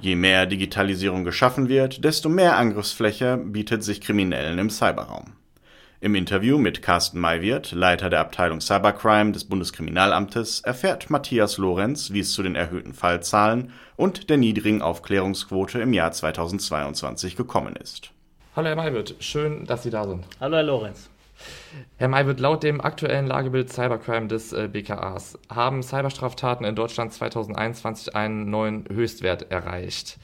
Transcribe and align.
Je 0.00 0.14
mehr 0.14 0.46
Digitalisierung 0.46 1.24
geschaffen 1.24 1.68
wird, 1.68 2.04
desto 2.04 2.28
mehr 2.28 2.56
Angriffsfläche 2.56 3.36
bietet 3.36 3.82
sich 3.82 4.00
Kriminellen 4.00 4.58
im 4.58 4.70
Cyberraum. 4.70 5.32
Im 6.00 6.14
Interview 6.14 6.56
mit 6.58 6.82
Carsten 6.82 7.18
Maywirt, 7.18 7.72
Leiter 7.72 8.08
der 8.08 8.20
Abteilung 8.20 8.60
Cybercrime 8.60 9.32
des 9.32 9.44
Bundeskriminalamtes, 9.44 10.60
erfährt 10.60 11.10
Matthias 11.10 11.58
Lorenz, 11.58 12.12
wie 12.12 12.20
es 12.20 12.32
zu 12.32 12.44
den 12.44 12.54
erhöhten 12.54 12.94
Fallzahlen 12.94 13.72
und 13.96 14.30
der 14.30 14.36
niedrigen 14.36 14.82
Aufklärungsquote 14.82 15.80
im 15.80 15.92
Jahr 15.92 16.12
2022 16.12 17.34
gekommen 17.34 17.74
ist. 17.74 18.12
Hallo 18.54 18.68
Herr 18.68 18.76
Maywirt, 18.76 19.16
schön, 19.18 19.64
dass 19.64 19.82
Sie 19.82 19.90
da 19.90 20.06
sind. 20.06 20.24
Hallo 20.38 20.54
Herr 20.54 20.62
Lorenz. 20.62 21.10
Herr 21.96 22.08
May 22.08 22.26
wird 22.26 22.40
laut 22.40 22.62
dem 22.62 22.80
aktuellen 22.80 23.26
Lagebild 23.26 23.72
Cybercrime 23.72 24.28
des 24.28 24.52
äh, 24.52 24.68
BKAs 24.68 25.38
haben 25.48 25.82
Cyberstraftaten 25.82 26.66
in 26.66 26.74
Deutschland 26.74 27.12
2021 27.12 28.14
einen 28.14 28.50
neuen 28.50 28.84
Höchstwert 28.88 29.50
erreicht. 29.50 30.18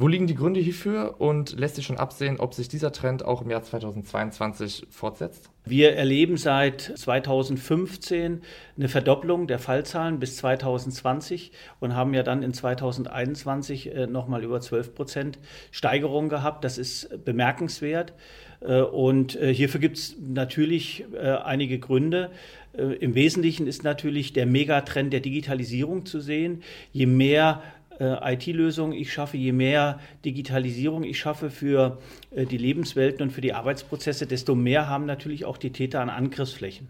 Wo 0.00 0.08
liegen 0.08 0.26
die 0.26 0.34
Gründe 0.34 0.60
hierfür 0.60 1.16
und 1.18 1.58
lässt 1.58 1.76
sich 1.76 1.84
schon 1.84 1.98
absehen, 1.98 2.40
ob 2.40 2.54
sich 2.54 2.68
dieser 2.68 2.90
Trend 2.90 3.22
auch 3.22 3.42
im 3.42 3.50
Jahr 3.50 3.62
2022 3.62 4.86
fortsetzt? 4.88 5.50
Wir 5.66 5.94
erleben 5.94 6.38
seit 6.38 6.80
2015 6.80 8.40
eine 8.78 8.88
Verdopplung 8.88 9.46
der 9.46 9.58
Fallzahlen 9.58 10.18
bis 10.18 10.38
2020 10.38 11.52
und 11.80 11.94
haben 11.94 12.14
ja 12.14 12.22
dann 12.22 12.42
in 12.42 12.54
2021 12.54 13.94
äh, 13.94 14.06
nochmal 14.06 14.42
über 14.42 14.62
12 14.62 14.94
Prozent 14.94 15.38
Steigerung 15.70 16.30
gehabt. 16.30 16.64
Das 16.64 16.78
ist 16.78 17.22
bemerkenswert. 17.26 18.14
Äh, 18.62 18.80
und 18.80 19.36
äh, 19.36 19.52
hierfür 19.52 19.80
gibt 19.80 19.98
es 19.98 20.16
natürlich 20.18 21.04
einige 21.44 21.78
Gründe. 21.78 22.30
Im 22.72 23.16
Wesentlichen 23.16 23.66
ist 23.66 23.82
natürlich 23.82 24.32
der 24.32 24.46
Megatrend 24.46 25.12
der 25.12 25.18
Digitalisierung 25.18 26.06
zu 26.06 26.20
sehen. 26.20 26.62
Je 26.92 27.06
mehr 27.06 27.62
äh, 28.00 28.34
IT-Lösungen 28.34 28.92
ich 28.92 29.12
schaffe, 29.12 29.36
je 29.36 29.52
mehr 29.52 30.00
Digitalisierung 30.24 31.04
ich 31.04 31.18
schaffe 31.18 31.50
für 31.50 31.98
äh, 32.34 32.46
die 32.46 32.56
Lebenswelten 32.56 33.22
und 33.22 33.30
für 33.30 33.40
die 33.40 33.52
Arbeitsprozesse, 33.52 34.26
desto 34.26 34.54
mehr 34.54 34.88
haben 34.88 35.06
natürlich 35.06 35.44
auch 35.44 35.58
die 35.58 35.70
Täter 35.70 36.00
an 36.00 36.10
Angriffsflächen. 36.10 36.88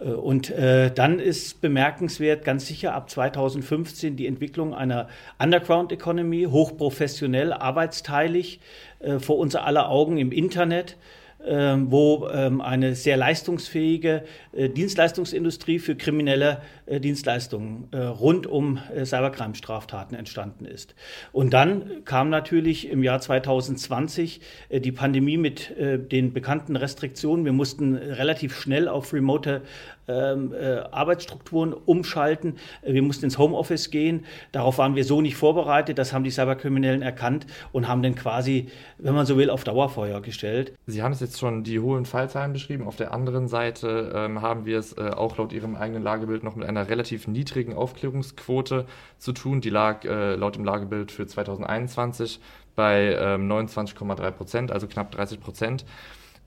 Äh, 0.00 0.04
und 0.10 0.50
äh, 0.50 0.90
dann 0.92 1.18
ist 1.18 1.60
bemerkenswert 1.60 2.44
ganz 2.44 2.66
sicher 2.66 2.94
ab 2.94 3.10
2015 3.10 4.16
die 4.16 4.26
Entwicklung 4.26 4.74
einer 4.74 5.08
Underground 5.38 5.92
Economy, 5.92 6.44
hochprofessionell, 6.44 7.52
arbeitsteilig, 7.52 8.60
äh, 9.00 9.18
vor 9.18 9.38
unser 9.38 9.64
aller 9.64 9.88
Augen 9.88 10.18
im 10.18 10.32
Internet. 10.32 10.96
Ähm, 11.42 11.90
wo 11.90 12.28
ähm, 12.28 12.60
eine 12.60 12.94
sehr 12.94 13.16
leistungsfähige 13.16 14.24
äh, 14.52 14.68
Dienstleistungsindustrie 14.68 15.78
für 15.78 15.96
kriminelle 15.96 16.60
äh, 16.84 17.00
Dienstleistungen 17.00 17.88
äh, 17.92 17.96
rund 17.96 18.46
um 18.46 18.78
Cybercrime-Straftaten 19.02 20.14
entstanden 20.14 20.66
ist. 20.66 20.94
Und 21.32 21.54
dann 21.54 22.04
kam 22.04 22.28
natürlich 22.28 22.90
im 22.90 23.02
Jahr 23.02 23.22
2020 23.22 24.40
die 24.70 24.92
Pandemie 24.92 25.36
mit 25.36 25.74
den 25.78 26.32
bekannten 26.32 26.76
Restriktionen. 26.76 27.44
Wir 27.44 27.52
mussten 27.52 27.94
relativ 27.94 28.56
schnell 28.56 28.88
auf 28.88 29.12
remote 29.12 29.62
ähm, 30.10 30.54
Arbeitsstrukturen 30.90 31.72
umschalten. 31.72 32.56
Wir 32.82 33.02
mussten 33.02 33.26
ins 33.26 33.38
Homeoffice 33.38 33.90
gehen. 33.90 34.24
Darauf 34.52 34.78
waren 34.78 34.96
wir 34.96 35.04
so 35.04 35.20
nicht 35.20 35.36
vorbereitet. 35.36 35.98
Das 35.98 36.12
haben 36.12 36.24
die 36.24 36.30
Cyberkriminellen 36.30 37.02
erkannt 37.02 37.46
und 37.72 37.88
haben 37.88 38.02
dann 38.02 38.14
quasi, 38.14 38.68
wenn 38.98 39.14
man 39.14 39.26
so 39.26 39.36
will, 39.36 39.50
auf 39.50 39.64
Dauerfeuer 39.64 40.20
gestellt. 40.20 40.72
Sie 40.86 41.02
haben 41.02 41.12
es 41.12 41.20
jetzt 41.20 41.38
schon 41.38 41.64
die 41.64 41.80
hohen 41.80 42.04
Fallzahlen 42.04 42.52
beschrieben. 42.52 42.86
Auf 42.86 42.96
der 42.96 43.12
anderen 43.12 43.48
Seite 43.48 44.12
ähm, 44.14 44.42
haben 44.42 44.66
wir 44.66 44.78
es 44.78 44.96
äh, 44.96 45.10
auch 45.10 45.38
laut 45.38 45.52
Ihrem 45.52 45.76
eigenen 45.76 46.02
Lagebild 46.02 46.42
noch 46.42 46.56
mit 46.56 46.68
einer 46.68 46.88
relativ 46.88 47.28
niedrigen 47.28 47.74
Aufklärungsquote 47.74 48.86
zu 49.18 49.32
tun. 49.32 49.60
Die 49.60 49.70
lag 49.70 50.04
äh, 50.04 50.34
laut 50.34 50.56
dem 50.56 50.64
Lagebild 50.64 51.12
für 51.12 51.26
2021 51.26 52.40
bei 52.76 53.16
ähm, 53.20 53.50
29,3 53.50 54.30
Prozent, 54.30 54.72
also 54.72 54.86
knapp 54.86 55.10
30 55.10 55.40
Prozent. 55.40 55.84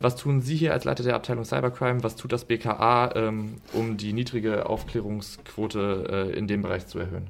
Was 0.04 0.18
tun 0.18 0.42
Sie 0.42 0.58
hier 0.58 0.74
als 0.74 0.84
Leiter 0.84 1.02
der 1.02 1.16
Abteilung 1.16 1.46
Cybercrime? 1.46 2.04
Was 2.04 2.18
tut 2.18 2.34
das 2.34 2.44
BKA, 2.44 3.16
ähm, 3.16 3.62
um 3.72 3.96
die 3.96 4.12
niedrige 4.12 4.66
Aufklärungsquote 4.66 6.30
äh, 6.34 6.38
in 6.38 6.46
dem 6.46 6.62
Bereich 6.62 6.88
zu 6.88 7.00
erhöhen? 7.00 7.30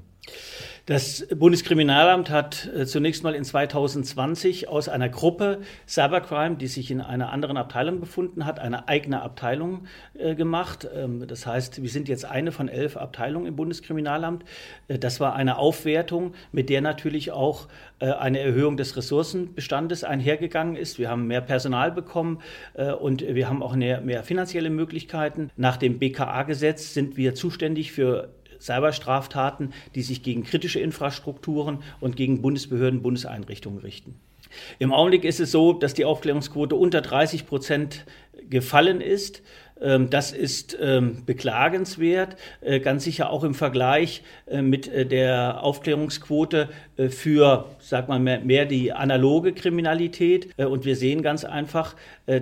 Das 0.86 1.26
Bundeskriminalamt 1.34 2.30
hat 2.30 2.70
äh, 2.76 2.86
zunächst 2.86 3.24
mal 3.24 3.36
in 3.36 3.46
2020 3.46 4.68
aus 4.68 4.90
einer 4.90 5.08
Gruppe 5.08 5.62
Cybercrime, 5.88 6.58
die 6.58 6.68
sich 6.68 6.92
in 6.92 7.00
einer 7.00 7.32
anderen 7.32 7.56
Abteilung 7.56 8.02
befunden 8.02 8.46
hat, 8.46 8.60
eine 8.60 8.90
eigene 8.90 9.22
Abteilung 9.22 9.88
äh, 10.14 10.36
gemacht. 10.36 10.86
Ähm, 10.94 11.26
das 11.26 11.46
heißt, 11.46 11.82
wir 11.82 11.90
sind 11.90 12.10
jetzt 12.10 12.26
eine 12.26 12.52
von 12.52 12.68
elf 12.68 12.98
Abteilungen 12.98 13.48
im 13.48 13.56
Bundeskriminalamt. 13.56 14.44
Äh, 14.90 15.00
das 15.00 15.22
war 15.22 15.36
eine 15.36 15.58
Aufwertung, 15.58 16.34
mit 16.52 16.70
der 16.70 16.82
natürlich 16.82 17.32
auch 17.32 17.70
eine 18.00 18.40
Erhöhung 18.40 18.76
des 18.76 18.98
Ressourcenbestandes 18.98 20.04
einhergegangen 20.04 20.76
ist. 20.76 21.00
Wir 21.00 21.10
haben 21.10 21.28
mehr 21.28 21.40
Personal 21.40 21.90
bekommen 21.90 22.40
und 23.00 23.22
wir 23.22 23.48
haben 23.48 23.64
auch 23.64 23.78
mehr, 23.78 24.02
mehr 24.02 24.24
finanzielle 24.24 24.70
Möglichkeiten. 24.70 25.50
Nach 25.56 25.78
dem 25.78 26.00
BKA-Gesetz 26.00 26.94
sind 26.94 27.16
wir 27.16 27.34
zuständig 27.34 27.94
für 27.94 28.34
Cyberstraftaten, 28.64 29.74
die 29.96 30.02
sich 30.02 30.24
gegen 30.24 30.44
kritische 30.44 30.80
Infrastrukturen 30.80 31.80
und 32.00 32.16
gegen 32.16 32.42
Bundesbehörden, 32.42 33.02
Bundeseinrichtungen 33.02 33.80
richten. 33.80 34.16
Im 34.80 34.94
Augenblick 34.94 35.26
ist 35.26 35.40
es 35.40 35.52
so, 35.52 35.74
dass 35.74 35.94
die 35.94 36.06
Aufklärungsquote 36.06 36.76
unter 36.76 37.02
30 37.02 37.48
Prozent 37.48 38.06
gefallen 38.50 39.02
ist. 39.02 39.42
Ähm, 39.82 40.10
das 40.10 40.32
ist 40.32 40.78
ähm, 40.80 41.26
beklagenswert, 41.26 42.38
äh, 42.62 42.80
ganz 42.80 43.04
sicher 43.04 43.30
auch 43.30 43.44
im 43.44 43.54
Vergleich 43.54 44.24
äh, 44.48 44.62
mit 44.62 44.88
äh, 44.88 45.06
der 45.06 45.64
Aufklärungsquote 45.64 46.70
für, 47.10 47.66
sag 47.80 48.08
mal, 48.08 48.20
mehr 48.20 48.66
die 48.66 48.94
analoge 48.94 49.54
Kriminalität. 49.54 50.50
Und 50.58 50.86
wir 50.86 50.96
sehen 50.96 51.24
ganz 51.24 51.44
einfach, 51.44 51.96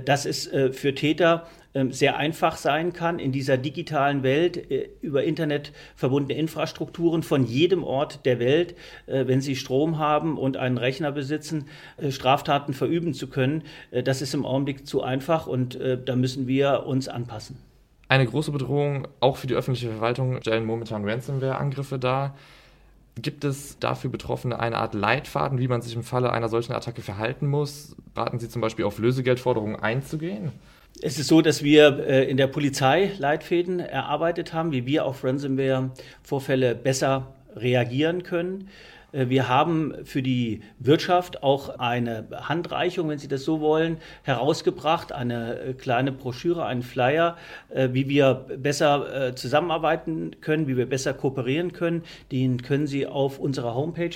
dass 0.06 0.26
es 0.26 0.50
für 0.74 0.94
Täter 0.94 1.48
sehr 1.90 2.18
einfach 2.18 2.58
sein 2.58 2.92
kann, 2.94 3.18
in 3.20 3.32
dieser 3.32 3.58
digitalen 3.58 4.24
Welt 4.24 4.72
äh, 4.72 4.90
über 5.02 5.24
Internet 5.24 5.72
verbundene 5.96 6.38
Infrastrukturen 6.38 7.24
von 7.24 7.46
jedem 7.46 7.84
Ort 7.84 8.26
der 8.26 8.40
Welt, 8.40 8.76
äh, 9.08 9.28
wenn 9.28 9.42
sie 9.42 9.56
Strom 9.56 9.98
haben 9.98 10.38
und 10.38 10.58
einen 10.58 10.78
Rechner 10.78 11.12
besitzen, 11.12 11.68
äh, 11.98 12.12
Straftaten 12.12 12.74
verüben 12.74 13.14
zu 13.14 13.28
können. 13.28 13.64
Das 14.04 14.22
ist 14.22 14.34
im 14.34 14.46
Augenblick 14.46 14.86
zu 14.88 15.02
einfach 15.02 15.48
und 15.48 15.78
da 16.06 16.16
müssen 16.16 16.48
wir 16.48 16.86
uns 16.86 17.08
anpassen. 17.08 17.58
Eine 18.08 18.26
große 18.26 18.52
Bedrohung 18.52 19.08
auch 19.20 19.38
für 19.38 19.48
die 19.48 19.54
öffentliche 19.54 19.90
Verwaltung 19.90 20.42
stellen 20.42 20.66
momentan 20.66 21.08
Ransomware-Angriffe 21.08 21.98
dar. 21.98 22.36
Gibt 23.16 23.44
es 23.44 23.78
dafür 23.80 24.10
Betroffene 24.10 24.60
eine 24.60 24.78
Art 24.78 24.94
Leitfaden, 24.94 25.60
wie 25.60 25.68
man 25.68 25.82
sich 25.82 25.96
im 25.96 26.04
Falle 26.04 26.32
einer 26.32 26.48
solchen 26.48 26.74
Attacke 26.74 27.02
verhalten 27.02 27.48
muss? 27.48 27.96
Raten 28.16 28.40
Sie 28.40 28.48
zum 28.48 28.62
Beispiel 28.62 28.86
auf 28.86 29.00
Lösegeldforderungen 29.00 29.76
einzugehen? 29.76 30.52
Es 31.02 31.20
ist 31.20 31.28
so, 31.28 31.42
dass 31.42 31.64
wir 31.64 32.06
äh, 32.08 32.30
in 32.30 32.38
der 32.38 32.48
Polizei 32.48 33.12
Leitfäden 33.18 33.80
erarbeitet 33.80 34.54
haben, 34.54 34.72
wie 34.72 34.86
wir 34.86 35.06
auf 35.06 35.24
Ransomware-Vorfälle 35.24 36.76
besser 36.76 37.34
reagieren 37.56 38.24
können. 38.24 38.70
Äh, 39.12 39.30
wir 39.30 39.48
haben 39.48 39.94
für 40.04 40.22
die 40.22 40.62
Wirtschaft 40.80 41.44
auch 41.44 41.80
eine 41.80 42.28
Handreichung, 42.32 43.10
wenn 43.10 43.20
Sie 43.20 43.28
das 43.28 43.44
so 43.44 43.60
wollen, 43.60 43.98
herausgebracht, 44.24 45.12
eine 45.12 45.60
äh, 45.60 45.74
kleine 45.74 46.12
Broschüre, 46.12 46.66
einen 46.66 46.84
Flyer, 46.84 47.38
wie 47.70 48.10
wir 48.10 48.34
besser 48.34 49.36
zusammenarbeiten 49.36 50.36
können, 50.42 50.68
wie 50.68 50.78
wir 50.78 50.88
besser 50.88 51.14
kooperieren 51.14 51.72
können. 51.74 52.04
Den 52.32 52.62
können 52.62 52.88
Sie 52.88 53.08
auf 53.08 53.40
unserer 53.40 53.76
Homepage 53.76 54.16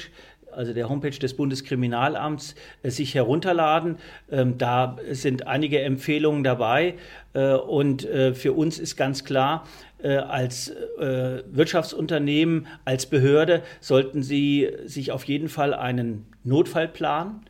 also 0.55 0.73
der 0.73 0.89
Homepage 0.89 1.17
des 1.17 1.35
Bundeskriminalamts, 1.35 2.55
äh, 2.83 2.89
sich 2.89 3.15
herunterladen. 3.15 3.97
Ähm, 4.31 4.57
da 4.57 4.97
sind 5.11 5.47
einige 5.47 5.81
Empfehlungen 5.81 6.43
dabei. 6.43 6.95
Äh, 7.33 7.53
und 7.53 8.05
äh, 8.05 8.33
für 8.33 8.53
uns 8.53 8.79
ist 8.79 8.95
ganz 8.95 9.23
klar, 9.23 9.67
als 10.03 10.71
Wirtschaftsunternehmen, 10.97 12.67
als 12.83 13.07
Behörde 13.07 13.63
sollten 13.79 14.21
Sie 14.21 14.69
sich 14.85 15.11
auf 15.11 15.23
jeden 15.23 15.49
Fall 15.49 15.73
einen 15.73 16.27
Notfallplan 16.43 17.41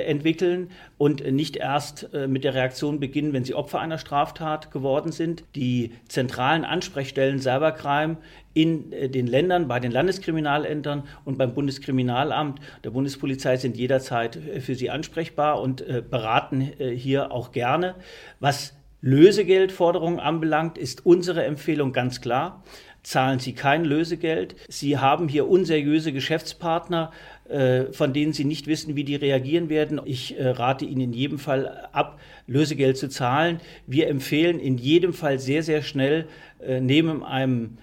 entwickeln 0.00 0.70
und 0.98 1.30
nicht 1.32 1.56
erst 1.56 2.08
mit 2.26 2.44
der 2.44 2.54
Reaktion 2.54 3.00
beginnen, 3.00 3.32
wenn 3.32 3.44
sie 3.44 3.54
Opfer 3.54 3.80
einer 3.80 3.98
Straftat 3.98 4.70
geworden 4.70 5.12
sind. 5.12 5.44
Die 5.54 5.92
zentralen 6.08 6.64
Ansprechstellen 6.64 7.40
Cybercrime 7.40 8.16
in 8.54 8.92
äh, 8.92 9.08
den 9.08 9.26
Ländern, 9.26 9.68
bei 9.68 9.80
den 9.80 9.92
Landeskriminalämtern 9.92 11.04
und 11.24 11.38
beim 11.38 11.54
Bundeskriminalamt 11.54 12.60
der 12.84 12.90
Bundespolizei 12.90 13.56
sind 13.56 13.76
jederzeit 13.76 14.36
äh, 14.36 14.60
für 14.60 14.74
sie 14.74 14.90
ansprechbar 14.90 15.60
und 15.60 15.80
äh, 15.80 16.02
beraten 16.08 16.60
hier 16.60 17.32
auch 17.32 17.52
gerne. 17.52 17.94
Was 18.40 18.74
Lösegeldforderungen 19.02 20.20
anbelangt, 20.20 20.78
ist 20.78 21.04
unsere 21.04 21.44
Empfehlung 21.44 21.92
ganz 21.92 22.20
klar. 22.20 22.62
zahlen 23.02 23.40
Sie 23.40 23.52
kein 23.52 23.84
Lösegeld. 23.84 24.54
Sie 24.68 24.96
haben 24.96 25.26
hier 25.26 25.48
unseriöse 25.48 26.12
Geschäftspartner, 26.12 27.10
äh, 27.48 27.86
von 27.92 28.12
denen 28.12 28.32
Sie 28.32 28.44
nicht 28.44 28.68
wissen, 28.68 28.94
wie 28.94 29.02
die 29.02 29.16
reagieren 29.16 29.68
werden. 29.68 30.00
Ich 30.04 30.38
äh, 30.38 30.50
rate 30.50 30.84
Ihnen 30.84 31.00
in 31.00 31.12
jedem 31.12 31.40
Fall 31.40 31.88
ab, 31.90 32.20
Lösegeld 32.46 32.96
zu 32.96 33.08
zahlen. 33.08 33.60
Wir 33.88 34.06
empfehlen 34.08 34.60
in 34.60 34.78
jedem 34.78 35.14
Fall 35.14 35.40
sehr, 35.40 35.64
sehr 35.64 35.82
schnell 35.82 36.28
äh, 36.64 36.80
neben 36.80 37.24
einem 37.24 37.78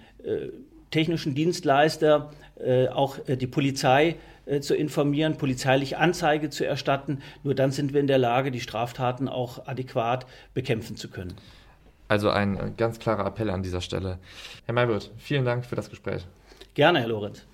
technischen 0.92 1.34
Dienstleister 1.34 2.32
auch 2.92 3.18
die 3.28 3.48
Polizei 3.48 4.16
zu 4.62 4.76
informieren, 4.76 5.38
polizeilich 5.38 5.98
Anzeige 5.98 6.50
zu 6.50 6.66
erstatten. 6.66 7.22
Nur 7.44 7.56
dann 7.56 7.72
sind 7.72 7.94
wir 7.94 8.00
in 8.00 8.08
der 8.08 8.18
Lage, 8.18 8.52
die 8.52 8.62
Straftaten 8.62 9.28
auch 9.30 9.68
adäquat 9.68 10.26
bekämpfen 10.54 10.96
zu 10.98 11.10
können. 11.10 11.36
Also 12.10 12.32
ein 12.32 12.58
äh, 12.58 12.72
ganz 12.76 13.00
klarer 13.00 13.26
Appell 13.26 13.50
an 13.50 13.64
dieser 13.64 13.82
Stelle. 13.82 14.18
Herr 14.66 14.74
Maywirt, 14.74 15.12
vielen 15.18 15.46
Dank 15.46 15.66
für 15.66 15.76
das 15.76 15.90
Gespräch. 15.90 16.26
Gerne, 16.74 17.00
Herr 17.00 17.08
Lorenz. 17.08 17.46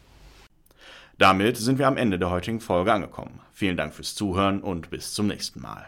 Damit 1.18 1.57
sind 1.57 1.78
wir 1.78 1.88
am 1.88 1.98
Ende 1.98 2.18
der 2.18 2.30
heutigen 2.30 2.60
Folge 2.60 2.92
angekommen. 2.92 3.42
Vielen 3.52 3.78
Dank 3.78 3.94
fürs 3.94 4.16
Zuhören 4.16 4.62
und 4.62 4.90
bis 4.90 5.13
zum 5.13 5.28
nächsten 5.28 5.62
Mal. 5.62 5.86